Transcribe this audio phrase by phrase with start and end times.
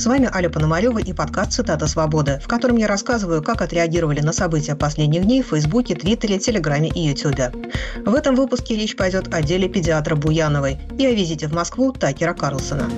[0.00, 4.32] С вами Аля Пономарева и подкаст «Цитата свободы», в котором я рассказываю, как отреагировали на
[4.32, 7.52] события последних дней в Фейсбуке, Твиттере, Телеграме и Ютубе.
[8.06, 12.32] В этом выпуске речь пойдет о деле педиатра Буяновой и о визите в Москву Такера
[12.32, 12.88] Карлсона.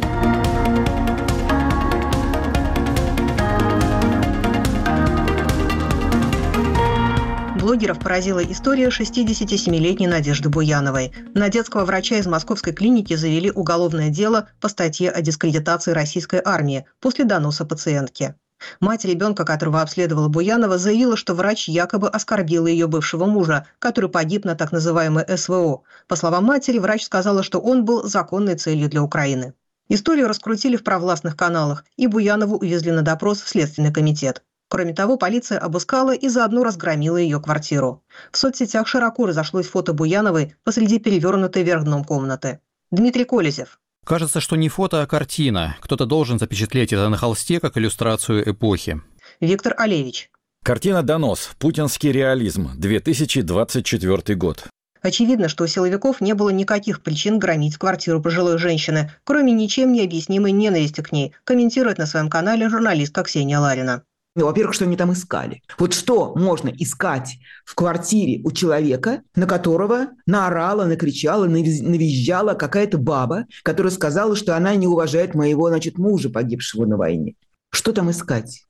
[7.73, 11.11] Блогеров поразила история 67-летней Надежды Буяновой.
[11.33, 16.85] На детского врача из московской клиники завели уголовное дело по статье о дискредитации российской армии
[17.01, 18.35] после доноса пациентки.
[18.81, 24.45] Мать ребенка, которого обследовала Буянова, заявила, что врач якобы оскорбил ее бывшего мужа, который погиб
[24.45, 25.81] на так называемой СВО.
[26.09, 29.55] По словам матери, врач сказала, что он был законной целью для Украины.
[29.89, 34.43] Историю раскрутили в провластных каналах, и Буянову увезли на допрос в Следственный комитет.
[34.73, 38.03] Кроме того, полиция обыскала и заодно разгромила ее квартиру.
[38.31, 42.59] В соцсетях широко разошлось фото Буяновой посреди перевернутой вверх дном комнаты.
[42.91, 43.79] Дмитрий Колезев.
[44.07, 45.77] Кажется, что не фото, а картина.
[45.83, 49.03] Кто-то должен запечатлеть это на холсте как иллюстрацию эпохи.
[49.41, 50.31] Виктор Олевич.
[50.65, 51.51] Картина «Донос.
[51.59, 52.71] Путинский реализм.
[52.75, 54.65] 2024 год».
[55.03, 60.03] Очевидно, что у силовиков не было никаких причин громить квартиру пожилой женщины, кроме ничем не
[60.03, 64.05] объяснимой ненависти к ней, комментирует на своем канале журналистка Ксения Ларина.
[64.35, 65.63] Ну, во-первых, что они там искали?
[65.79, 73.47] Вот что можно искать в квартире у человека, на которого наорала, накричала, навизжала какая-то баба,
[73.63, 77.35] которая сказала, что она не уважает моего, значит, мужа, погибшего на войне.
[77.71, 78.65] Что там искать?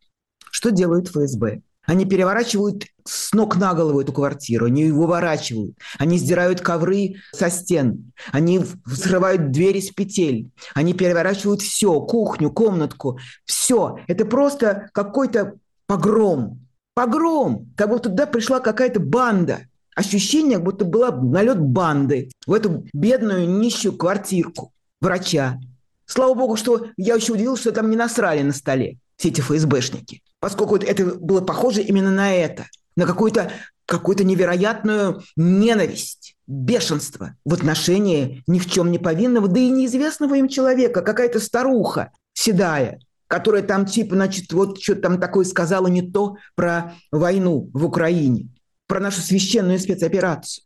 [0.51, 1.63] Что делают ФСБ?
[1.85, 8.13] Они переворачивают с ног на голову эту квартиру, они выворачивают, они сдирают ковры со стен,
[8.31, 13.99] они взрывают двери с петель, они переворачивают все, кухню, комнатку, все.
[14.07, 15.55] Это просто какой-то
[15.87, 16.61] погром.
[16.95, 19.63] Погром, как будто туда пришла какая-то банда.
[19.97, 25.59] Ощущение, как будто была налет банды в эту бедную нищую квартирку врача.
[26.07, 30.23] Слава богу, что я еще удивилась, что там не насрали на столе все эти ФСБшники
[30.43, 32.67] поскольку это было похоже именно на это,
[32.97, 33.53] на какую-то
[33.87, 40.49] какую-то невероятную ненависть, бешенство в отношении ни в чем не повинного, да и неизвестного им
[40.49, 42.99] человека, какая-то старуха седая,
[43.29, 48.49] которая там типа, значит, вот что-то там такое сказала не то про войну в Украине,
[48.89, 50.65] про нашу священную спецоперацию.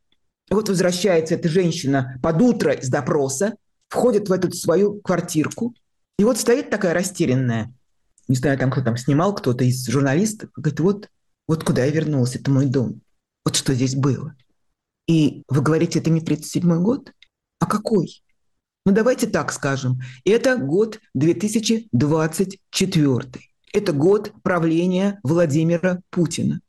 [0.50, 3.56] И вот возвращается эта женщина под утро из допроса,
[3.88, 5.75] входит в эту свою квартирку,
[6.19, 7.75] и вот стоит такая растерянная,
[8.28, 11.10] не знаю, там кто там снимал, кто-то из журналистов, говорит, вот,
[11.48, 13.00] вот куда я вернулась, это мой дом.
[13.44, 14.34] Вот что здесь было.
[15.06, 17.12] И вы говорите, это не 37 год?
[17.60, 18.22] А какой?
[18.84, 20.00] Ну, давайте так скажем.
[20.25, 23.22] Это год 2024.
[23.72, 26.60] Это год правления Владимира Путина.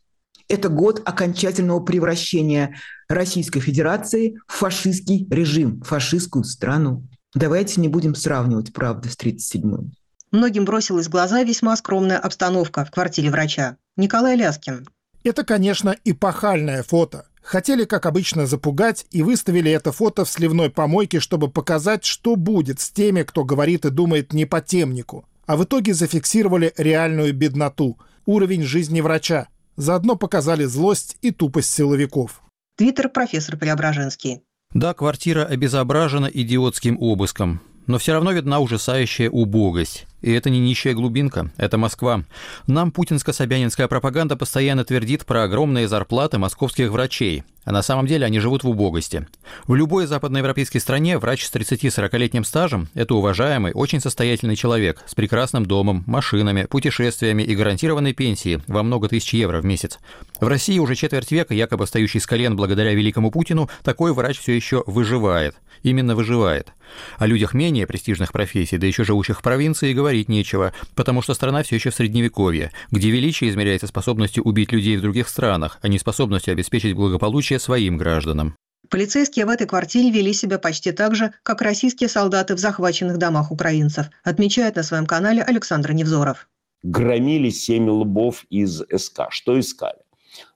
[0.50, 2.78] Это год окончательного превращения
[3.10, 7.04] Российской Федерации в фашистский режим, в фашистскую страну.
[7.34, 9.92] Давайте не будем сравнивать, правда, с 37-м.
[10.32, 13.78] Многим бросилась в глаза весьма скромная обстановка в квартире врача.
[13.96, 14.88] Николай Ляскин.
[15.24, 17.26] Это, конечно, эпохальное фото.
[17.42, 22.82] Хотели, как обычно, запугать и выставили это фото в сливной помойке, чтобы показать, что будет
[22.82, 25.26] с теми, кто говорит и думает не по темнику.
[25.46, 29.48] А в итоге зафиксировали реальную бедноту, уровень жизни врача.
[29.78, 32.42] Заодно показали злость и тупость силовиков.
[32.76, 34.42] Твиттер профессор Преображенский.
[34.74, 37.62] Да, квартира обезображена идиотским обыском.
[37.86, 40.06] Но все равно видна ужасающая убогость.
[40.22, 42.24] И это не нищая глубинка, это Москва.
[42.66, 47.44] Нам путинско-собянинская пропаганда постоянно твердит про огромные зарплаты московских врачей.
[47.68, 49.28] А на самом деле они живут в убогости.
[49.68, 55.66] В любой западноевропейской стране врач с 30-40-летним стажем– это уважаемый, очень состоятельный человек с прекрасным
[55.66, 60.00] домом, машинами, путешествиями и гарантированной пенсией во много тысяч евро в месяц.
[60.40, 64.56] В России уже четверть века, якобы встающий с колен благодаря великому Путину, такой врач все
[64.56, 65.56] еще выживает.
[65.84, 66.72] Именно выживает.
[67.18, 71.64] О людях менее престижных профессий, да еще живущих в провинции, говорить нечего, потому что страна
[71.64, 76.00] все еще в средневековье, где величие измеряется способностью убить людей в других странах, а не
[76.00, 78.56] способностью обеспечить благополучие своим гражданам.
[78.90, 83.52] Полицейские в этой квартире вели себя почти так же, как российские солдаты в захваченных домах
[83.52, 86.48] украинцев, отмечает на своем канале Александр Невзоров.
[86.84, 89.24] Громили семь лбов из СК.
[89.30, 90.00] Что искали?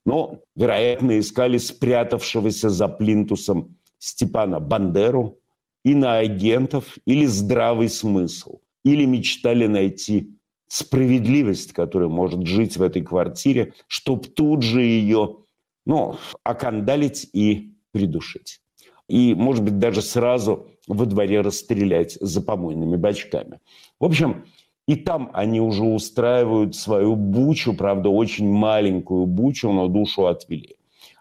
[0.06, 5.39] Ну, вероятно, искали спрятавшегося за плинтусом Степана Бандеру,
[5.83, 10.38] иноагентов или здравый смысл или мечтали найти
[10.68, 15.38] справедливость, которая может жить в этой квартире, чтобы тут же ее
[15.86, 18.62] ну, окандалить и придушить.
[19.07, 23.60] И, может быть, даже сразу во дворе расстрелять за помойными бачками.
[24.00, 24.45] В общем,
[24.88, 30.75] и там они уже устраивают свою бучу, правда, очень маленькую бучу, но душу отвели.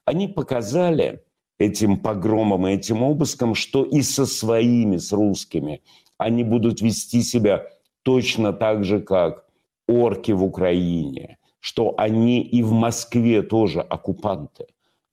[0.05, 1.23] Они показали
[1.59, 5.83] этим погромом и этим обыском, что и со своими, с русскими,
[6.21, 7.67] они будут вести себя
[8.03, 9.47] точно так же, как
[9.89, 14.67] орки в Украине, что они и в Москве тоже оккупанты.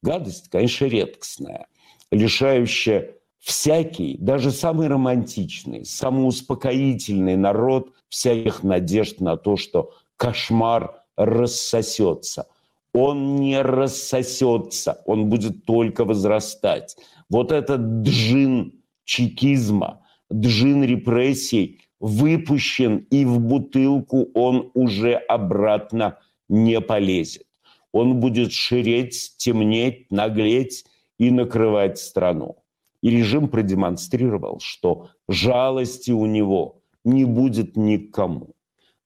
[0.03, 1.67] Гадость, конечно, редкостная,
[2.11, 12.47] лишающая всякий, даже самый романтичный, самоуспокоительный народ всяких надежд на то, что кошмар рассосется.
[12.93, 16.97] Он не рассосется, он будет только возрастать.
[17.29, 18.73] Вот этот джин
[19.05, 20.01] чекизма,
[20.33, 26.19] джин репрессий выпущен, и в бутылку он уже обратно
[26.49, 27.43] не полезет.
[27.91, 30.85] Он будет ширеть, темнеть, наглеть
[31.17, 32.57] и накрывать страну.
[33.01, 38.55] И режим продемонстрировал, что жалости у него не будет никому.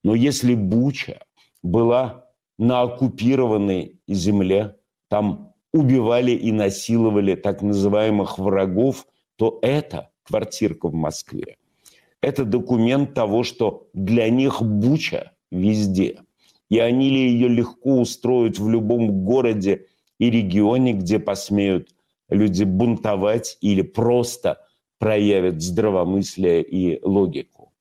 [0.04, 1.20] Но если Буча
[1.62, 2.26] была
[2.58, 4.76] на оккупированной земле,
[5.08, 11.58] там убивали и насиловали так называемых врагов, то это квартирка в Москве.
[12.22, 16.20] Это документ того, что для них Буча везде.
[16.70, 19.88] И они ли ее легко устроят в любом городе
[20.20, 21.90] и регионе, где посмеют
[22.30, 24.66] люди бунтовать или просто
[25.00, 27.74] проявят здравомыслие и логику.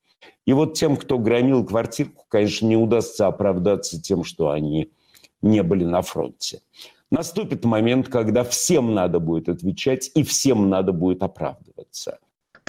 [0.45, 4.91] И вот тем, кто громил квартирку, конечно, не удастся оправдаться тем, что они
[5.41, 6.61] не были на фронте.
[7.11, 12.19] Наступит момент, когда всем надо будет отвечать и всем надо будет оправдываться.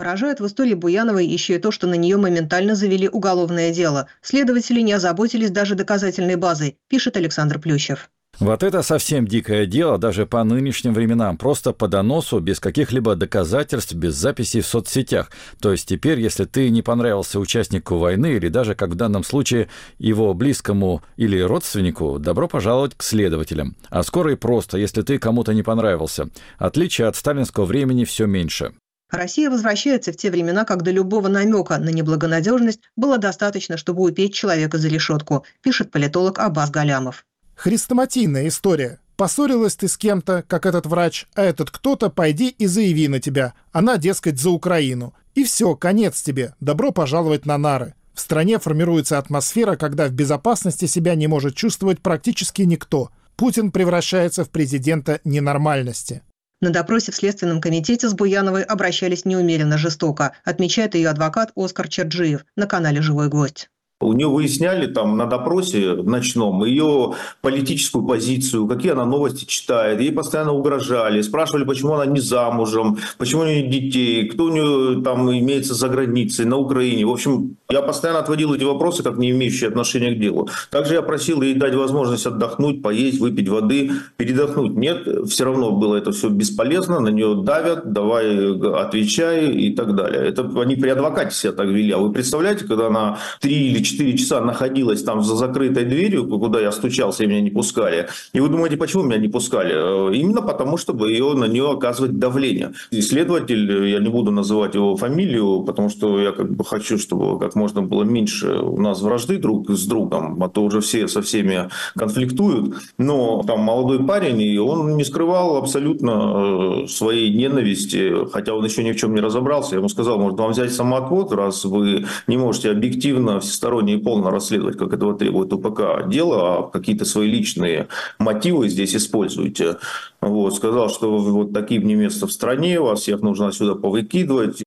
[0.02, 4.08] Поражает в истории Буяновой еще и то, что на нее моментально завели уголовное дело.
[4.20, 8.10] Следователи не озаботились даже доказательной базой, пишет Александр Плющев.
[8.40, 11.36] Вот это совсем дикое дело даже по нынешним временам.
[11.36, 15.30] Просто по доносу, без каких-либо доказательств, без записей в соцсетях.
[15.60, 19.68] То есть теперь, если ты не понравился участнику войны или даже, как в данном случае,
[19.98, 23.76] его близкому или родственнику, добро пожаловать к следователям.
[23.88, 26.28] А скоро и просто, если ты кому-то не понравился.
[26.58, 28.72] Отличие от сталинского времени все меньше.
[29.12, 34.78] Россия возвращается в те времена, когда любого намека на неблагонадежность было достаточно, чтобы упеть человека
[34.78, 37.26] за решетку, пишет политолог Аббас Галямов.
[37.54, 39.00] Хрестоматийная история.
[39.16, 43.52] Поссорилась ты с кем-то, как этот врач, а этот кто-то пойди и заяви на тебя.
[43.70, 45.12] Она, дескать, за Украину.
[45.34, 46.54] И все, конец тебе.
[46.60, 47.92] Добро пожаловать на нары.
[48.14, 53.10] В стране формируется атмосфера, когда в безопасности себя не может чувствовать практически никто.
[53.36, 56.22] Путин превращается в президента ненормальности.
[56.62, 62.46] На допросе в Следственном комитете с Буяновой обращались неумеренно жестоко, отмечает ее адвокат Оскар Черджиев
[62.54, 63.68] на канале «Живой гвоздь».
[64.02, 70.00] У нее выясняли там на допросе ночном ее политическую позицию, какие она новости читает.
[70.00, 75.02] Ей постоянно угрожали, спрашивали, почему она не замужем, почему у нее детей, кто у нее
[75.02, 77.06] там имеется за границей, на Украине.
[77.06, 80.48] В общем, я постоянно отводил эти вопросы, как не имеющие отношения к делу.
[80.70, 84.76] Также я просил ей дать возможность отдохнуть, поесть, выпить воды, передохнуть.
[84.76, 90.26] Нет, все равно было это все бесполезно, на нее давят, давай отвечай и так далее.
[90.26, 91.92] Это они при адвокате себя так вели.
[91.92, 96.60] А вы представляете, когда она три или 4 часа находилась там за закрытой дверью, куда
[96.60, 98.08] я стучался и меня не пускали.
[98.32, 99.74] И вы думаете, почему меня не пускали?
[99.74, 102.72] Э, именно потому, чтобы ее, на нее оказывать давление.
[102.90, 107.54] Исследователь, я не буду называть его фамилию, потому что я как бы хочу, чтобы как
[107.54, 111.68] можно было меньше у нас вражды друг с другом, а то уже все со всеми
[111.96, 112.74] конфликтуют.
[112.98, 118.82] Но там молодой парень, и он не скрывал абсолютно э, своей ненависти, хотя он еще
[118.82, 119.74] ни в чем не разобрался.
[119.74, 124.30] Я ему сказал, может вам взять самоотвод, раз вы не можете объективно, всесторонне и полно
[124.30, 129.78] расследовать, как этого требует УПК, дело, а какие-то свои личные мотивы здесь используете.
[130.20, 134.62] Вот, сказал, что вот таким не место в стране, вас всех нужно отсюда повыкидывать.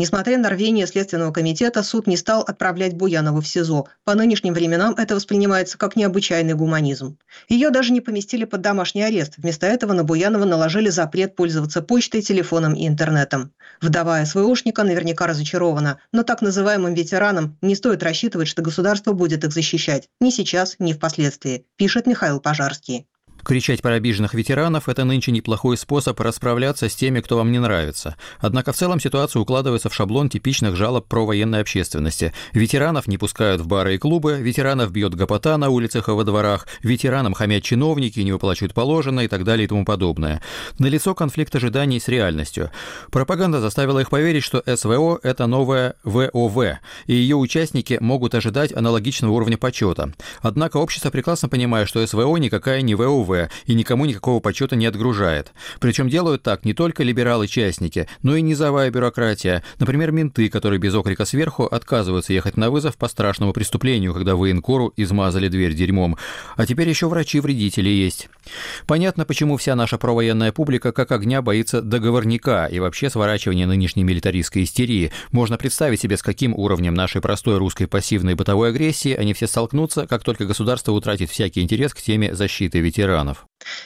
[0.00, 3.84] Несмотря на рвение Следственного комитета, суд не стал отправлять Буянову в СИЗО.
[4.04, 7.18] По нынешним временам это воспринимается как необычайный гуманизм.
[7.50, 9.34] Ее даже не поместили под домашний арест.
[9.36, 13.52] Вместо этого на Буянова наложили запрет пользоваться почтой, телефоном и интернетом.
[13.82, 19.52] Вдова СВОшника наверняка разочарована, но так называемым ветеранам не стоит рассчитывать, что государство будет их
[19.52, 20.08] защищать.
[20.18, 23.06] Ни сейчас, ни впоследствии, пишет Михаил Пожарский.
[23.44, 28.16] Кричать про обиженных ветеранов– это нынче неплохой способ расправляться с теми, кто вам не нравится.
[28.38, 32.32] Однако в целом ситуация укладывается в шаблон типичных жалоб про военной общественности.
[32.52, 36.66] Ветеранов не пускают в бары и клубы, ветеранов бьет гопота на улицах и во дворах,
[36.82, 40.42] ветеранам хамят чиновники, не выплачивают положенное и так далее и тому подобное.
[40.78, 42.70] Налицо конфликт ожиданий с реальностью.
[43.10, 46.58] Пропаганда заставила их поверить, что СВО– это новая ВОВ,
[47.06, 50.12] и ее участники могут ожидать аналогичного уровня почета.
[50.42, 54.86] Однако общество прекрасно понимает, что СВО никакая не ВОВ, новое и никому никакого почета не
[54.86, 55.52] отгружает.
[55.78, 59.62] Причем делают так не только либералы-частники, но и низовая бюрократия.
[59.78, 64.92] Например, менты, которые без окрика сверху отказываются ехать на вызов по страшному преступлению, когда военкору
[64.96, 66.16] измазали дверь дерьмом.
[66.56, 68.28] А теперь еще врачи-вредители есть.
[68.86, 74.64] Понятно, почему вся наша провоенная публика как огня боится договорника и вообще сворачивания нынешней милитаристской
[74.64, 75.12] истерии.
[75.30, 80.06] Можно представить себе, с каким уровнем нашей простой русской пассивной бытовой агрессии они все столкнутся,
[80.06, 83.19] как только государство утратит всякий интерес к теме защиты ветеранов.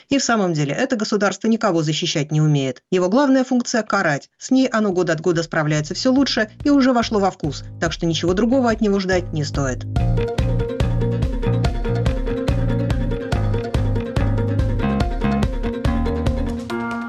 [0.09, 2.81] И в самом деле, это государство никого защищать не умеет.
[2.91, 4.29] Его главная функция– карать.
[4.37, 7.91] С ней оно год от года справляется все лучше и уже вошло во вкус, так
[7.91, 9.85] что ничего другого от него ждать не стоит.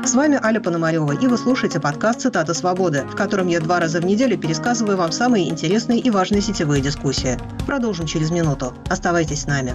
[0.06, 4.00] С вами Аля Пономарева, и вы слушаете подкаст «Цитата свободы», в котором я два раза
[4.00, 7.36] в неделю пересказываю вам самые интересные и важные сетевые дискуссии.
[7.66, 8.72] Продолжим через минуту.
[8.88, 9.74] Оставайтесь с нами.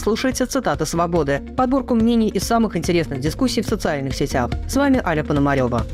[0.00, 4.50] слушаете «Цитаты свободы»– подборку мнений из самых интересных дискуссий в социальных сетях.
[4.68, 5.86] С вами Аля Пономарева.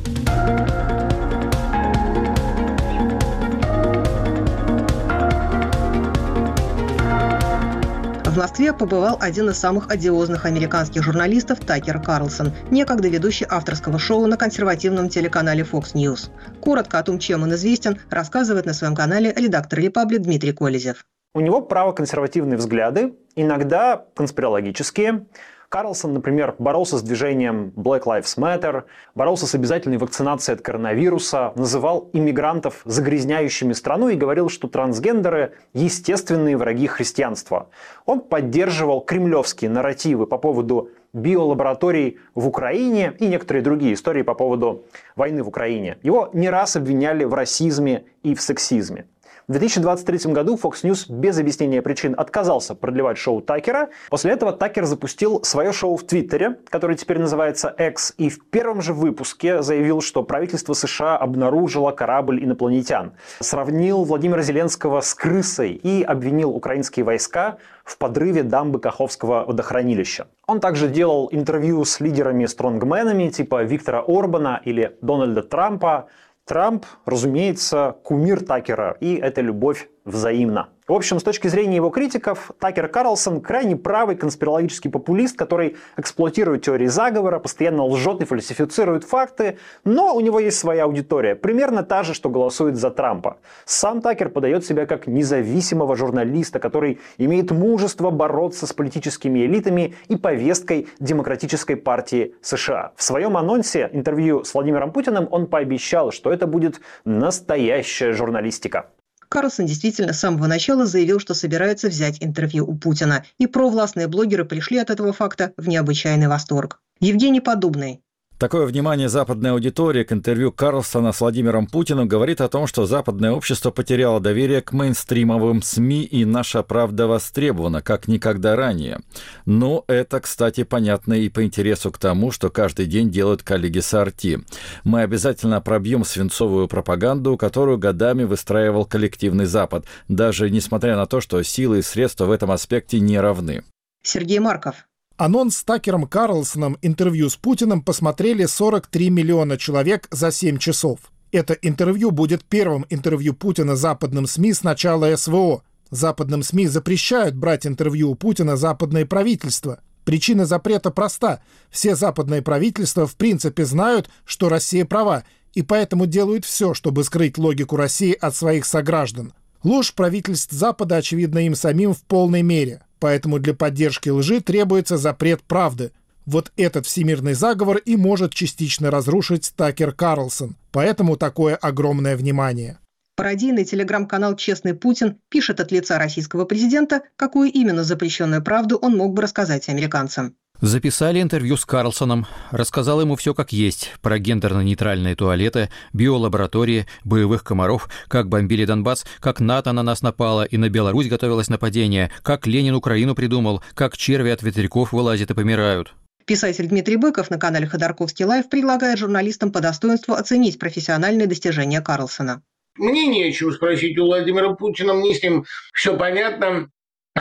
[8.25, 14.27] В Москве побывал один из самых одиозных американских журналистов Такер Карлсон, некогда ведущий авторского шоу
[14.27, 16.29] на консервативном телеканале Fox News.
[16.61, 21.07] Коротко о том, чем он известен, рассказывает на своем канале редактор «Репаблик» Дмитрий Колезев.
[21.35, 25.27] У него правоконсервативные взгляды, иногда конспирологические.
[25.69, 32.09] Карлсон, например, боролся с движением Black Lives Matter, боролся с обязательной вакцинацией от коронавируса, называл
[32.13, 37.69] иммигрантов загрязняющими страну и говорил, что трансгендеры– естественные враги христианства.
[38.05, 44.85] Он поддерживал кремлевские нарративы по поводу биолабораторий в Украине и некоторые другие истории по поводу
[45.17, 45.99] войны в Украине.
[46.03, 49.07] Его не раз обвиняли в расизме и в сексизме.
[49.49, 53.91] В 2023 году Fox News без объяснения причин отказался продлевать шоу Такера.
[54.11, 58.83] После этого Такер запустил свое шоу в Твиттере, которое теперь называется X, и в первом
[58.83, 63.13] же выпуске заявил, что правительство США обнаружило корабль инопланетян.
[63.39, 70.27] Сравнил Владимира Зеленского с крысой и обвинил украинские войска в подрыве дамбы Каховского водохранилища.
[70.49, 76.09] Он также делал интервью с лидерами-стронгменами типа Виктора Орбана или Дональда Трампа,
[76.47, 80.69] Трамп, разумеется, кумир Такера, и эта любовь взаимна.
[80.89, 86.63] В общем, с точки зрения его критиков, Такер Карлсон крайне правый конспирологический популист, который эксплуатирует
[86.63, 92.05] теории заговора, постоянно лжет и фальсифицирует факты, но у него есть своя аудитория, примерно та
[92.05, 93.39] же, что голосует за Трампа.
[93.65, 100.15] Сам Такер подает себя как независимого журналиста, который имеет мужество бороться с политическими элитами и
[100.15, 102.93] повесткой Демократической партии США.
[102.95, 108.91] В своем анонсе интервью с Владимиром Путиным он пообещал, что это будет настоящая журналистика.
[109.29, 114.45] Карлсон действительно с самого начала заявил, что собирается взять интервью у Путина, и провластные блогеры
[114.45, 116.81] пришли от этого факта в необычайный восторг.
[117.01, 118.03] Евгений Подобный,
[118.39, 123.33] Такое внимание западной аудитории к интервью Карлсона с Владимиром Путиным говорит о том, что западное
[123.33, 129.01] общество потеряло доверие к мейнстримовым СМИ и наша правда востребована, как никогда ранее.
[129.47, 134.41] Но это, кстати, понятно и по интересу к тому, что каждый день делают коллеги Сарти.
[134.85, 141.43] Мы обязательно пробьем свинцовую пропаганду, которую годами выстраивал коллективный Запад, даже несмотря на то, что
[141.43, 143.65] силы и средства в этом аспекте не равны.
[144.03, 144.87] Сергей Марков.
[145.17, 150.99] Анонс с Такером Карлсоном интервью с Путиным посмотрели 43 миллиона человек за 7 часов.
[151.33, 155.63] Это интервью будет первым интервью Путина западным СМИ с начала СВО.
[155.91, 159.81] Западным СМИ запрещают брать интервью у Путина западное правительство.
[160.05, 161.41] Причина запрета проста.
[161.71, 167.39] Все западные правительства в принципе знают, что Россия права, и поэтому делают все, чтобы скрыть
[167.39, 169.33] логику России от своих сограждан.
[169.63, 172.83] Ложь правительств Запада очевидна им самим в полной мере.
[172.99, 175.93] Поэтому для поддержки лжи требуется запрет правды.
[176.25, 180.57] Вот этот всемирный заговор и может частично разрушить Такер Карлсон.
[180.73, 182.79] Поэтому такое огромное внимание.
[183.17, 189.15] Пародийный телеграм-канал «Честный Путин» пишет от лица российского президента, какую именно запрещенную правду он мог
[189.15, 190.37] бы рассказать американцам.
[190.61, 197.91] Записали интервью с Карлсоном, рассказал ему все как есть, про гендерно-нейтральные туалеты, биолаборатории, боевых комаров,
[198.09, 202.75] как бомбили Донбасс, как НАТО на нас напало и на Беларусь готовилось нападение, как Ленин
[202.75, 205.95] Украину придумал, как черви от ветряков вылазят и помирают.
[206.25, 212.43] Писатель Дмитрий Быков на канале Ходорковский Live предлагает журналистам по достоинству оценить профессиональные достижения Карлсона.
[212.79, 216.71] Мне нечего спросить у Владимира Путина, мне с ним все понятно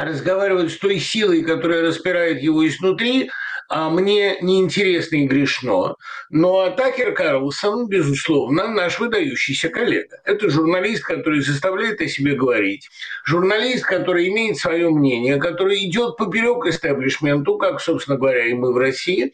[0.03, 3.29] разговаривать с той силой, которая распирает его изнутри,
[3.67, 5.95] а мне неинтересно и грешно.
[6.29, 10.19] Но Такер Карлсон, безусловно, наш выдающийся коллега.
[10.25, 12.89] Это журналист, который заставляет о себе говорить.
[13.25, 18.77] Журналист, который имеет свое мнение, который идет поперек истеблишменту, как, собственно говоря, и мы в
[18.77, 19.33] России.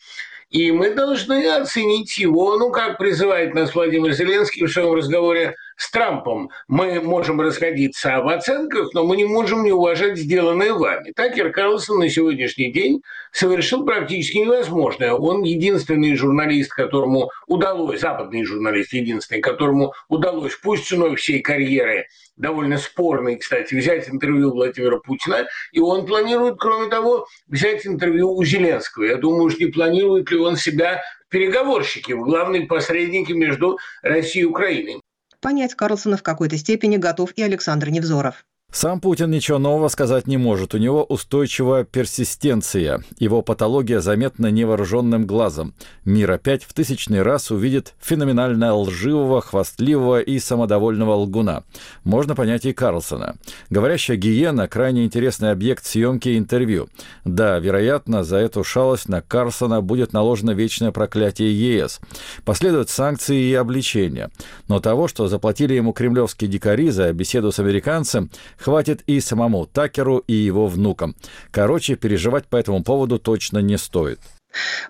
[0.49, 5.89] И мы должны оценить его, ну, как призывает нас Владимир Зеленский в своем разговоре с
[5.89, 11.11] Трампом мы можем расходиться в оценках, но мы не можем не уважать сделанное вами.
[11.15, 15.13] Такер Карлсон на сегодняшний день совершил практически невозможное.
[15.13, 22.05] Он единственный журналист, которому удалось, западный журналист единственный, которому удалось, пусть ценой всей карьеры,
[22.37, 28.43] довольно спорный, кстати, взять интервью Владимира Путина, и он планирует, кроме того, взять интервью у
[28.43, 29.05] Зеленского.
[29.05, 35.01] Я думаю, что не планирует ли он себя в главные посредники между Россией и Украиной.
[35.41, 38.45] Понять Карлсона в какой-то степени готов и Александр Невзоров.
[38.73, 40.73] Сам Путин ничего нового сказать не может.
[40.73, 43.03] У него устойчивая персистенция.
[43.19, 45.73] Его патология заметна невооруженным глазом.
[46.05, 51.63] Мир опять в тысячный раз увидит феноменально лживого, хвастливого и самодовольного лгуна.
[52.05, 53.35] Можно понять и Карлсона.
[53.69, 56.87] Говорящая гиена– крайне интересный объект съемки и интервью.
[57.25, 61.99] Да, вероятно, за эту шалость на Карлсона будет наложено вечное проклятие ЕС.
[62.45, 64.31] Последуют санкции и обличения.
[64.69, 70.19] Но того, что заплатили ему кремлевские дикари за беседу с американцем– Хватит и самому Такеру,
[70.27, 71.15] и его внукам.
[71.51, 74.19] Короче, переживать по этому поводу точно не стоит.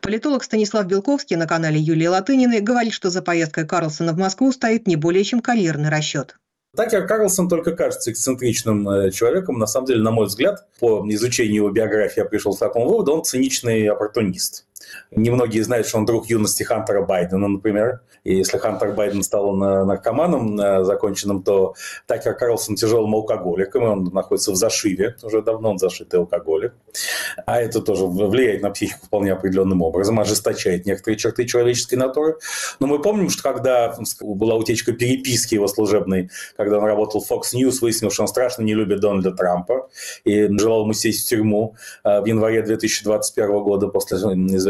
[0.02, 4.88] Политолог Станислав Белковский на канале Юлии Латыниной говорит, что за поездкой Карлсона в Москву стоит
[4.88, 6.36] не более чем карьерный расчет.
[6.76, 9.60] Такер Карлсон только кажется эксцентричным э, человеком.
[9.60, 13.14] На самом деле, на мой взгляд, по изучению его биографии я пришел к такому выводу,
[13.14, 14.66] он циничный оппортунист.
[15.12, 18.02] Немногие знают, что он друг юности Хантера Байдена, например.
[18.24, 21.76] И если Хантер Байден стал наркоманом законченным, то
[22.08, 25.16] Такер Карлсон тяжелым алкоголиком, и он находится в зашиве.
[25.24, 26.74] Уже давно он зашитый алкоголик.
[27.46, 32.38] А это тоже влияет на психику вполне определенным образом, ожесточает некоторые черты человеческой натуры.
[32.80, 37.54] Но мы помним, что когда была утечка переписки его служебной, когда он работал в Fox
[37.54, 39.90] News, выяснилось, что он страшно не любит Дональда Трампа
[40.24, 44.18] и желал ему сесть в тюрьму а, в январе 2021 года после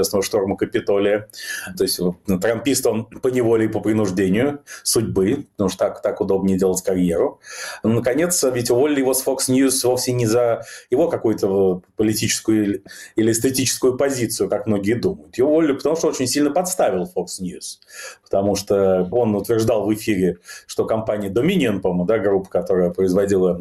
[0.01, 1.29] известного шторма Капитолия.
[1.77, 6.21] То есть ну, трампист он по неволе и по принуждению судьбы, потому что так, так
[6.21, 7.39] удобнее делать карьеру.
[7.83, 12.83] Но, наконец, ведь уволили его с Fox News вовсе не за его какую-то политическую
[13.15, 15.37] или эстетическую позицию, как многие думают.
[15.37, 17.79] Его уволили, потому что очень сильно подставил Fox News.
[18.23, 23.59] Потому что он утверждал в эфире, что компания Dominion, по-моему, да, группа, которая производила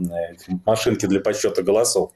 [0.65, 2.13] машинки для подсчета голосов,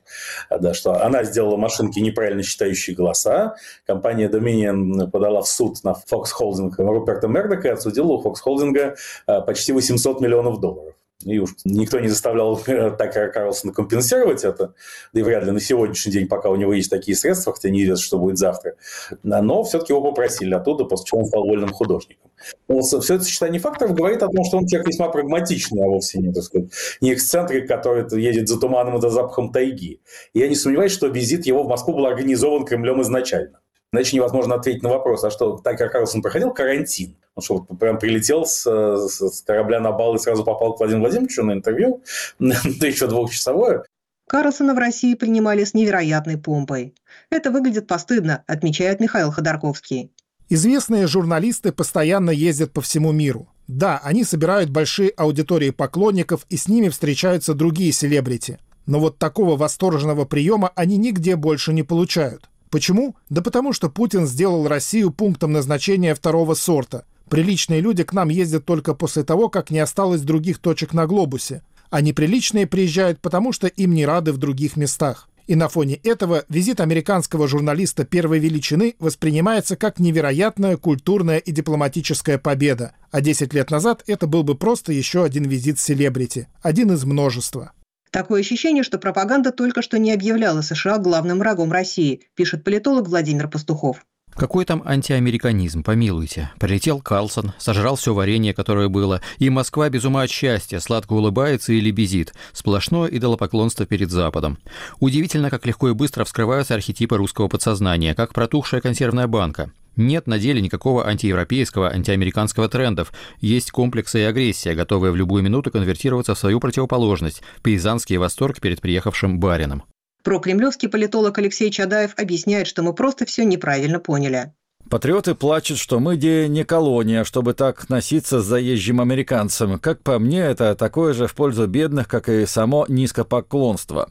[0.50, 3.56] да, что она сделала машинки, неправильно считающие голоса.
[3.86, 8.96] Компания Dominion подала в суд на Fox Holding Руперта Мердока и отсудила у Fox Holding
[9.26, 10.94] э, почти 800 миллионов долларов.
[11.24, 14.74] И уж никто не заставлял Такера Карлсона компенсировать это,
[15.12, 18.04] да и вряд ли на сегодняшний день, пока у него есть такие средства, хотя неизвестно,
[18.04, 18.74] что будет завтра.
[19.22, 22.30] Но все-таки его попросили оттуда, после чего он стал вольным художником.
[22.68, 26.18] Но все это сочетание факторов говорит о том, что он человек весьма прагматичный, а вовсе
[26.18, 26.68] не, так сказать,
[27.00, 30.00] не эксцентрик, который едет за туманом и за запахом тайги.
[30.34, 33.60] И я не сомневаюсь, что визит его в Москву был организован Кремлем изначально.
[33.94, 37.16] Иначе невозможно ответить на вопрос, а что, Такер Карлсон проходил карантин?
[37.36, 41.44] Он что, прям прилетел с, с корабля на бал и сразу попал к Владимиру Владимировичу
[41.44, 42.02] на интервью,
[42.40, 42.56] да
[42.88, 43.84] еще двухчасовое?
[44.28, 46.96] Карлсона в России принимали с невероятной помпой.
[47.30, 50.10] Это выглядит постыдно, отмечает Михаил Ходорковский.
[50.48, 53.48] Известные журналисты постоянно ездят по всему миру.
[53.68, 58.58] Да, они собирают большие аудитории поклонников, и с ними встречаются другие селебрити.
[58.86, 62.50] Но вот такого восторженного приема они нигде больше не получают.
[62.74, 63.14] Почему?
[63.30, 67.04] Да потому что Путин сделал Россию пунктом назначения второго сорта.
[67.30, 71.62] Приличные люди к нам ездят только после того, как не осталось других точек на глобусе.
[71.90, 75.28] А неприличные приезжают потому, что им не рады в других местах.
[75.46, 82.38] И на фоне этого визит американского журналиста первой величины воспринимается как невероятная культурная и дипломатическая
[82.38, 82.90] победа.
[83.12, 86.48] А 10 лет назад это был бы просто еще один визит селебрити.
[86.60, 87.70] Один из множества.
[88.14, 93.48] Такое ощущение, что пропаганда только что не объявляла США главным врагом России, пишет политолог Владимир
[93.48, 94.06] Пастухов.
[94.36, 96.52] Какой там антиамериканизм, помилуйте.
[96.60, 101.72] Прилетел Карлсон, сожрал все варенье, которое было, и Москва без ума от счастья, сладко улыбается
[101.72, 102.34] и лебезит.
[102.52, 104.58] Сплошное идолопоклонство перед Западом.
[105.00, 109.72] Удивительно, как легко и быстро вскрываются архетипы русского подсознания, как протухшая консервная банка.
[109.96, 113.12] Нет на деле никакого антиевропейского, антиамериканского трендов.
[113.40, 118.80] Есть комплексы и агрессия, готовые в любую минуту конвертироваться в свою противоположность, пейзанский восторг перед
[118.80, 119.84] приехавшим барином.
[120.22, 124.52] Прокремлевский политолог Алексей Чадаев объясняет, что мы просто все неправильно поняли.
[124.90, 129.78] Патриоты плачут, что мы где не колония, чтобы так носиться с заезжим американцем.
[129.78, 134.10] Как по мне, это такое же в пользу бедных, как и само низкопоклонство.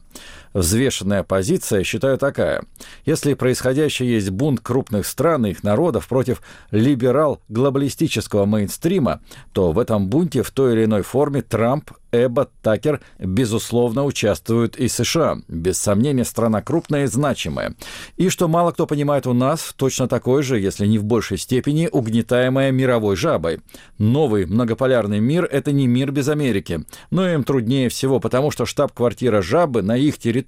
[0.54, 2.64] Взвешенная позиция, считаю, такая.
[3.04, 6.40] Если происходящее есть бунт крупных стран и их народов против
[6.70, 9.20] либерал-глобалистического мейнстрима,
[9.52, 14.86] то в этом бунте в той или иной форме Трамп Эббот, Такер, безусловно, участвуют и
[14.86, 15.38] США.
[15.48, 17.74] Без сомнения, страна крупная и значимая.
[18.16, 21.88] И что мало кто понимает у нас, точно такой же, если не в большей степени,
[21.90, 23.60] угнетаемая мировой жабой.
[23.98, 26.84] Новый многополярный мир– это не мир без Америки.
[27.10, 30.43] Но им труднее всего, потому что штаб-квартира жабы на их территории.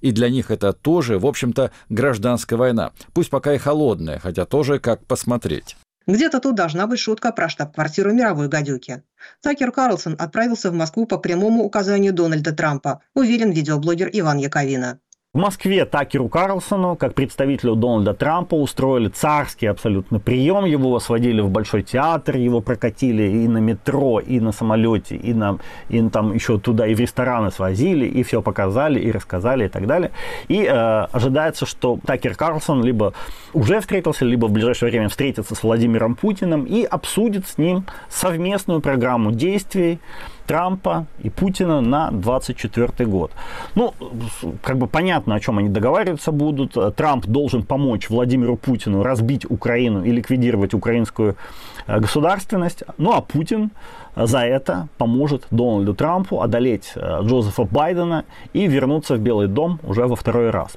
[0.00, 2.92] И для них это тоже, в общем-то, гражданская война.
[3.14, 5.76] Пусть пока и холодная, хотя тоже как посмотреть.
[6.08, 9.02] Где-то тут должна быть шутка про штаб-квартиру мировой гадюки.
[9.42, 15.00] Такер Карлсон отправился в Москву по прямому указанию Дональда Трампа, уверен видеоблогер Иван Яковина.
[15.34, 20.64] В Москве Такеру Карлсону, как представителю Дональда Трампа, устроили царский абсолютно прием.
[20.64, 25.58] Его сводили в Большой театр, его прокатили и на метро, и на самолете, и, на,
[25.90, 29.86] и там еще туда и в рестораны свозили, и все показали, и рассказали, и так
[29.86, 30.12] далее.
[30.48, 30.70] И э,
[31.12, 33.12] ожидается, что Такер Карлсон либо
[33.52, 38.80] уже встретился, либо в ближайшее время встретится с Владимиром Путиным и обсудит с ним совместную
[38.80, 39.98] программу действий,
[40.48, 43.30] Трампа и Путина на 2024 год.
[43.74, 43.92] Ну,
[44.62, 46.96] как бы понятно, о чем они договариваться будут.
[46.96, 51.36] Трамп должен помочь Владимиру Путину разбить Украину и ликвидировать украинскую
[51.86, 52.82] э, государственность.
[52.96, 53.70] Ну, а Путин
[54.16, 60.06] за это поможет Дональду Трампу одолеть э, Джозефа Байдена и вернуться в Белый дом уже
[60.06, 60.76] во второй раз.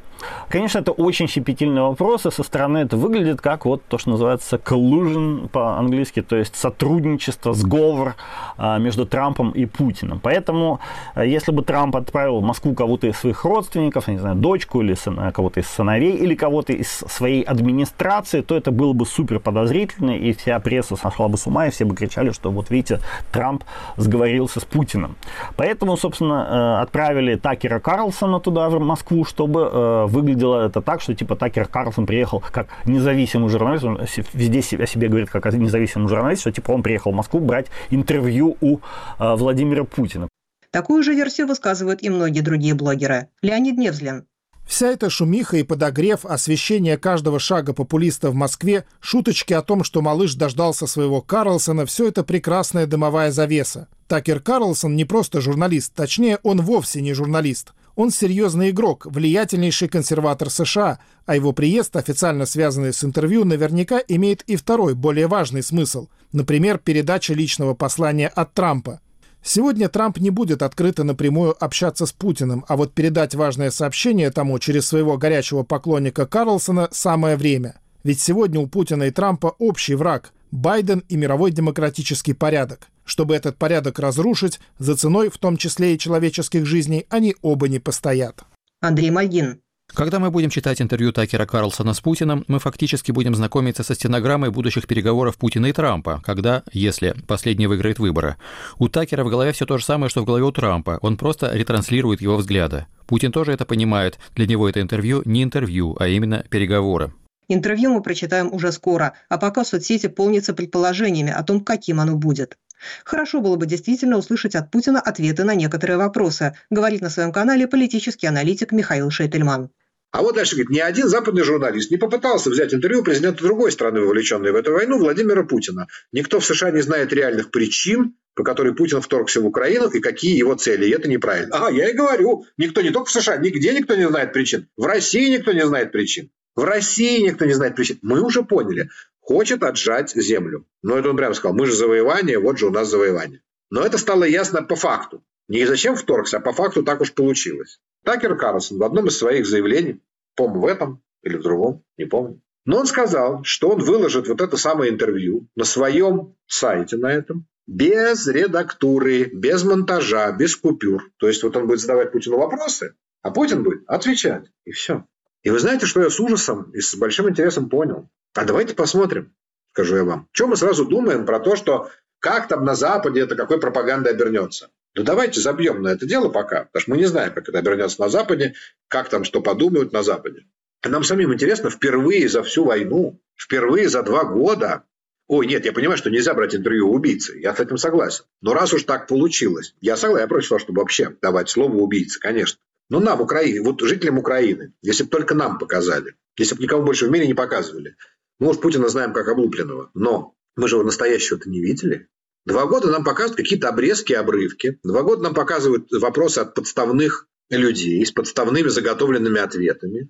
[0.50, 4.58] Конечно, это очень щепетильный вопрос, и со стороны это выглядит как вот то, что называется
[4.58, 8.16] collusion по-английски, то есть сотрудничество, сговор
[8.58, 10.20] э, между Трампом и Путиным.
[10.20, 10.80] Поэтому,
[11.16, 14.96] э, если бы Трамп отправил в Москву кого-то из своих родственников, не знаю, дочку или
[15.32, 20.34] кого-то из сыновей, или кого-то из своей администрации, то это было бы супер подозрительно, и
[20.34, 23.00] вся пресса сошла бы с ума, и все бы кричали, что вот видите,
[23.32, 23.64] Трамп
[23.98, 25.16] сговорился с Путиным.
[25.56, 31.14] Поэтому, собственно, э, отправили Такера Карлсона туда, в Москву, чтобы э, выглядело это так, что
[31.16, 34.00] типа Такер Карлсон приехал как независимый журналист, он
[34.34, 38.58] везде о себе говорит как независимый журналист, что типа он приехал в Москву брать интервью
[38.62, 40.28] у э, Владимира Путина.
[40.72, 43.28] Такую же версию высказывают и многие другие блогеры.
[43.42, 44.26] Леонид Невзлин,
[44.66, 50.02] Вся эта шумиха и подогрев, освещение каждого шага популиста в Москве, шуточки о том, что
[50.02, 53.88] малыш дождался своего Карлсона– все это прекрасная дымовая завеса.
[54.08, 57.74] Такер Карлсон не просто журналист, точнее, он вовсе не журналист.
[57.96, 64.42] Он серьезный игрок, влиятельнейший консерватор США, а его приезд, официально связанный с интервью, наверняка имеет
[64.44, 66.08] и второй, более важный смысл.
[66.32, 69.02] Например, передача личного послания от Трампа.
[69.44, 74.60] Сегодня Трамп не будет открыто напрямую общаться с Путиным, а вот передать важное сообщение тому
[74.60, 77.80] через своего горячего поклонника Карлсона самое время.
[78.04, 82.88] Ведь сегодня у Путина и Трампа общий враг– Байден и мировой демократический порядок.
[83.06, 87.80] Чтобы этот порядок разрушить, за ценой, в том числе и человеческих жизней, они оба не
[87.80, 88.44] постоят.
[88.82, 89.62] Андрей Мальгин,
[89.94, 94.50] когда мы будем читать интервью Такера Карлсона с Путиным, мы фактически будем знакомиться со стенограммой
[94.50, 98.38] будущих переговоров Путина и Трампа, когда, если последний выиграет выборы.
[98.80, 101.00] У Такера в голове все то же самое, что в голове у Трампа.
[101.02, 102.86] Он просто ретранслирует его взгляды.
[103.06, 104.20] Путин тоже это понимает.
[104.36, 107.14] Для него это интервью не интервью, а именно переговоры.
[107.48, 112.58] Интервью мы прочитаем уже скоро, а пока соцсети полнятся предположениями о том, каким оно будет.
[113.04, 117.68] Хорошо было бы действительно услышать от Путина ответы на некоторые вопросы, говорит на своем канале
[117.68, 119.70] политический аналитик Михаил Шейтельман.
[120.12, 124.02] А вот дальше говорит, ни один западный журналист не попытался взять интервью президента другой страны,
[124.02, 125.88] вовлеченной в эту войну, Владимира Путина.
[126.12, 130.38] Никто в США не знает реальных причин, по которой Путин вторгся в Украину и какие
[130.38, 130.86] его цели.
[130.86, 131.56] И это неправильно.
[131.56, 134.68] Ага, я и говорю, никто не только в США, нигде никто не знает причин.
[134.76, 136.30] В России никто не знает причин.
[136.56, 137.98] В России никто не знает причин.
[138.02, 138.90] Мы уже поняли.
[139.22, 140.68] Хочет отжать землю.
[140.82, 143.42] Но это он прямо сказал, мы же завоевание, вот же у нас завоевание.
[143.70, 145.24] Но это стало ясно по факту.
[145.48, 147.80] Не зачем вторгся, а по факту так уж получилось.
[148.04, 150.02] Такер Карлсон в одном из своих заявлений,
[150.36, 154.42] помню в этом или в другом, не помню, но он сказал, что он выложит вот
[154.42, 161.12] это самое интервью на своем сайте на этом, без редактуры, без монтажа, без купюр.
[161.18, 164.46] То есть вот он будет задавать Путину вопросы, а Путин будет отвечать.
[164.66, 165.06] И все.
[165.44, 168.10] И вы знаете, что я с ужасом и с большим интересом понял?
[168.36, 169.34] А давайте посмотрим,
[169.74, 170.28] скажу я вам.
[170.32, 174.70] Чем мы сразу думаем про то, что как там на Западе это какой пропагандой обернется?
[174.96, 178.02] Ну, давайте забьем на это дело пока, потому что мы не знаем, как это обернется
[178.02, 178.56] на Западе,
[178.88, 180.46] как там что подумают на Западе.
[180.84, 184.84] Нам самим интересно, впервые за всю войну, впервые за два года
[185.32, 187.40] Ой, нет, я понимаю, что нельзя брать интервью у убийцы.
[187.40, 188.26] Я с этим согласен.
[188.42, 192.60] Но раз уж так получилось, я согласен, я того, чтобы вообще давать слово убийце, конечно.
[192.90, 197.08] Но нам, Украине, вот жителям Украины, если бы только нам показали, если бы никому больше
[197.08, 197.96] в мире не показывали,
[198.40, 202.10] мы уж Путина знаем как облупленного, но мы же его настоящего-то не видели.
[202.46, 204.80] Два года нам показывают какие-то обрезки, обрывки.
[204.84, 210.10] Два года нам показывают вопросы от подставных людей с подставными заготовленными ответами.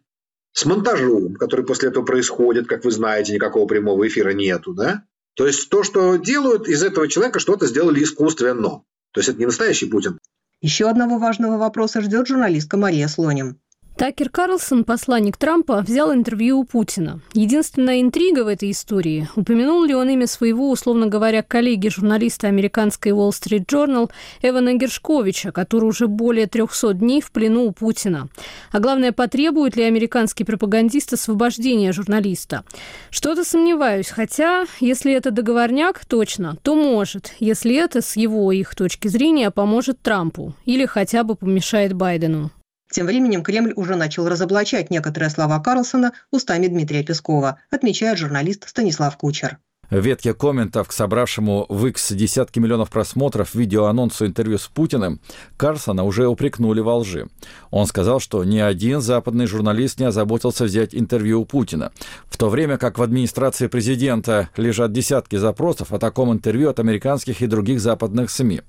[0.54, 5.04] С монтажом, который после этого происходит, как вы знаете, никакого прямого эфира нету, да?
[5.36, 8.84] То есть то, что делают из этого человека, что-то сделали искусственно.
[9.12, 10.20] То есть это не настоящий Путин.
[10.60, 13.61] Еще одного важного вопроса ждет журналистка Мария Слоним.
[13.98, 17.20] Такер Карлсон, посланник Трампа, взял интервью у Путина.
[17.34, 23.30] Единственная интрига в этой истории– упомянул ли он имя своего, условно говоря, коллеги-журналиста американской Wall
[23.30, 24.10] Street Journal
[24.42, 28.30] Эвана Гершковича, который уже более 300 дней в плену у Путина.
[28.72, 32.64] А главное, потребует ли американский пропагандист освобождения журналиста.
[33.12, 39.10] Что-то сомневаюсь, хотя, если это договорняк, точно, то может, если это, с его их точки
[39.10, 42.50] зрения, поможет Трампу или хотя бы помешает Байдену.
[42.92, 49.18] Тем временем Кремль уже начал разоблачать некоторые слова Карлсона устами Дмитрия Пескова, отмечает журналист Станислав
[49.18, 49.60] Кучер.
[49.92, 55.20] Ветке комментов к собравшему в X десятки миллионов просмотров видеоанонсу интервью с Путиным
[55.58, 57.28] Карсона уже упрекнули во лжи.
[57.72, 61.92] Он сказал, что ни один западный журналист не озаботился взять интервью у Путина,
[62.28, 67.42] в то время как в администрации президента лежат десятки запросов о таком интервью от американских
[67.42, 68.62] и других западных СМИ.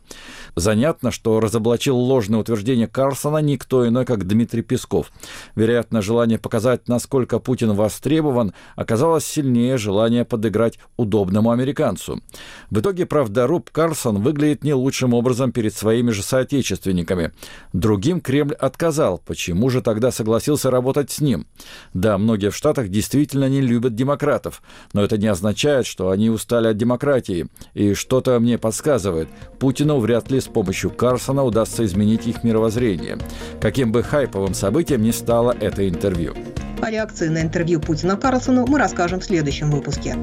[0.56, 5.12] Занятно, что разоблачил ложное утверждение Карсона никто иной, как Дмитрий Песков.
[5.54, 12.20] Вероятно, желание показать, насколько Путин востребован, оказалось сильнее желания подыграть удобно удобному американцу.
[12.70, 17.32] В итоге правдоруб Карсон выглядит не лучшим образом перед своими же соотечественниками.
[17.74, 19.18] Другим Кремль отказал.
[19.18, 21.46] Почему же тогда согласился работать с ним?
[21.92, 24.62] Да, многие в Штатах действительно не любят демократов,
[24.94, 27.48] но это не означает, что они устали от демократии.
[27.74, 33.18] И что-то мне подсказывает, Путину вряд ли с помощью Карсона удастся изменить их мировоззрение.
[33.60, 36.34] Каким бы хайповым событием ни стало это интервью.
[36.82, 40.16] О реакции на интервью Путина Карлсону мы расскажем в следующем выпуске.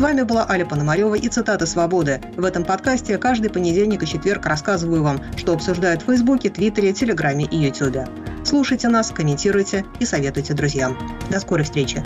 [0.00, 2.22] С вами была Аля Пономарева и цитаты «Свободы».
[2.34, 7.44] В этом подкасте каждый понедельник и четверг рассказываю вам, что обсуждают в Фейсбуке, Твиттере, Телеграме
[7.44, 8.08] и Ютубе.
[8.42, 10.96] Слушайте нас, комментируйте и советуйте друзьям.
[11.30, 12.02] До скорой встречи!